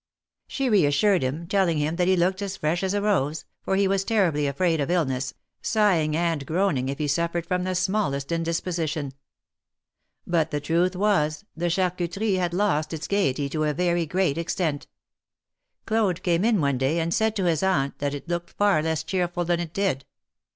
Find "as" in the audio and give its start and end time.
2.41-2.57, 2.81-2.95